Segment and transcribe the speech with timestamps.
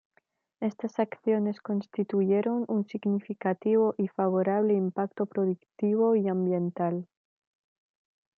[0.61, 7.07] Estas acciones constituyeron un significativo y favorable impacto productivo y ambiental.